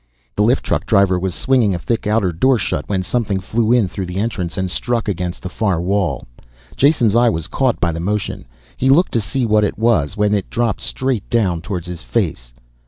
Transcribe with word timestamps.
The 0.35 0.41
lift 0.41 0.63
truck 0.65 0.87
driver 0.87 1.19
was 1.19 1.35
swinging 1.35 1.75
a 1.75 1.77
thick 1.77 2.07
outer 2.07 2.31
door 2.31 2.57
shut 2.57 2.89
when 2.89 3.03
something 3.03 3.39
flew 3.39 3.71
in 3.71 3.87
through 3.87 4.07
the 4.07 4.17
entrance 4.17 4.57
and 4.57 4.67
struck 4.71 5.07
against 5.07 5.43
the 5.43 5.47
far 5.49 5.79
wall. 5.79 6.25
Jason's 6.75 7.15
eye 7.15 7.29
was 7.29 7.45
caught 7.45 7.79
by 7.79 7.91
the 7.91 7.99
motion, 7.99 8.47
he 8.75 8.89
looked 8.89 9.11
to 9.11 9.21
see 9.21 9.45
what 9.45 9.63
it 9.63 9.77
was 9.77 10.17
when 10.17 10.33
it 10.33 10.49
dropped 10.49 10.81
straight 10.81 11.29
down 11.29 11.61
towards 11.61 11.85
his 11.85 12.01
face. 12.01 12.51